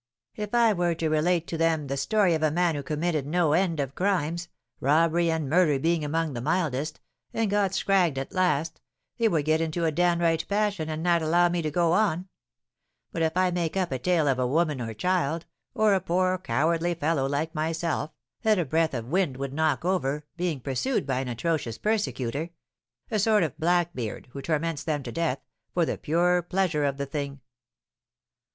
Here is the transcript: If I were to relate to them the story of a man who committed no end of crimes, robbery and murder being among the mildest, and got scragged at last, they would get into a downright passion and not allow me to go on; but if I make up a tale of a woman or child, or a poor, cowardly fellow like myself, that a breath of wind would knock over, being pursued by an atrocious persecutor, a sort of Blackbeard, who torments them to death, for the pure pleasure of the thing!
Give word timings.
If 0.35 0.55
I 0.55 0.73
were 0.73 0.95
to 0.95 1.09
relate 1.09 1.45
to 1.49 1.59
them 1.59 1.85
the 1.85 1.95
story 1.95 2.33
of 2.33 2.41
a 2.41 2.49
man 2.49 2.73
who 2.73 2.81
committed 2.81 3.27
no 3.27 3.53
end 3.53 3.79
of 3.79 3.93
crimes, 3.93 4.47
robbery 4.79 5.29
and 5.29 5.47
murder 5.47 5.77
being 5.77 6.03
among 6.03 6.33
the 6.33 6.41
mildest, 6.41 6.99
and 7.35 7.51
got 7.51 7.75
scragged 7.75 8.17
at 8.17 8.33
last, 8.33 8.81
they 9.19 9.27
would 9.27 9.45
get 9.45 9.61
into 9.61 9.85
a 9.85 9.91
downright 9.91 10.47
passion 10.47 10.89
and 10.89 11.03
not 11.03 11.21
allow 11.21 11.49
me 11.49 11.61
to 11.61 11.69
go 11.69 11.91
on; 11.91 12.27
but 13.11 13.21
if 13.21 13.37
I 13.37 13.51
make 13.51 13.77
up 13.77 13.91
a 13.91 13.99
tale 13.99 14.27
of 14.27 14.39
a 14.39 14.47
woman 14.47 14.81
or 14.81 14.95
child, 14.95 15.45
or 15.75 15.93
a 15.93 16.01
poor, 16.01 16.39
cowardly 16.39 16.95
fellow 16.95 17.27
like 17.27 17.53
myself, 17.53 18.09
that 18.41 18.57
a 18.57 18.65
breath 18.65 18.95
of 18.95 19.05
wind 19.05 19.37
would 19.37 19.53
knock 19.53 19.85
over, 19.85 20.25
being 20.35 20.61
pursued 20.61 21.05
by 21.05 21.19
an 21.19 21.27
atrocious 21.27 21.77
persecutor, 21.77 22.49
a 23.11 23.19
sort 23.19 23.43
of 23.43 23.55
Blackbeard, 23.59 24.29
who 24.31 24.41
torments 24.41 24.83
them 24.83 25.03
to 25.03 25.11
death, 25.11 25.41
for 25.75 25.85
the 25.85 25.95
pure 25.99 26.41
pleasure 26.41 26.85
of 26.85 26.97
the 26.97 27.05
thing! 27.05 27.39